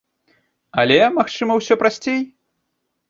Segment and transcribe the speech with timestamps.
[0.83, 2.21] Але, магчыма, усё прасцей?